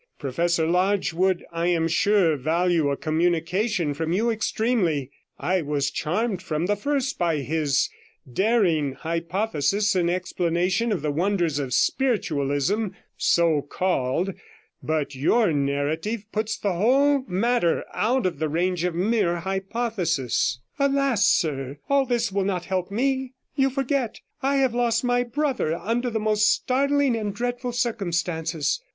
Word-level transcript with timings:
Professor 0.17 0.65
Lodge 0.65 1.13
would, 1.13 1.45
I 1.51 1.67
am 1.67 1.87
sure, 1.87 2.35
value 2.35 2.89
a 2.89 2.97
communication 2.97 3.93
from 3.93 4.11
you 4.13 4.31
extremely; 4.31 5.11
I 5.37 5.61
was 5.61 5.91
charmed 5.91 6.41
from 6.41 6.65
the 6.65 6.75
first 6.75 7.19
by 7.19 7.41
his 7.41 7.87
daring 8.33 8.93
hypothesis 8.93 9.95
in 9.95 10.09
explanation 10.09 10.91
of 10.91 11.03
the 11.03 11.11
wonders 11.11 11.59
of 11.59 11.71
spiritualism 11.75 12.87
(so 13.15 13.61
called), 13.61 14.33
but 14.81 15.13
your 15.13 15.53
narrative 15.53 16.25
puts 16.31 16.57
the 16.57 16.73
whole 16.73 17.23
matter 17.27 17.85
out 17.93 18.25
of 18.25 18.39
the 18.39 18.49
range 18.49 18.83
of 18.83 18.95
mere 18.95 19.41
hypothesis.' 19.41 20.61
'Alas! 20.79 21.27
sir, 21.27 21.77
all 21.89 22.07
this 22.07 22.31
will 22.31 22.43
not 22.43 22.65
help 22.65 22.89
me. 22.89 23.35
You 23.55 23.69
forget, 23.69 24.19
I 24.41 24.55
have 24.55 24.73
lost 24.73 25.03
my 25.03 25.21
brother 25.21 25.75
under 25.75 26.09
the 26.09 26.19
most 26.19 26.51
startling 26.51 27.15
and 27.15 27.35
dreadful 27.35 27.71
circumstances. 27.71 28.81